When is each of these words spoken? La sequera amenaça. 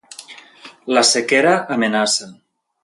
La 0.97 1.03
sequera 1.11 1.53
amenaça. 1.77 2.33